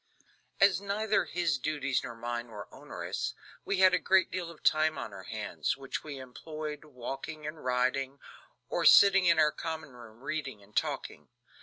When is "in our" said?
9.27-9.51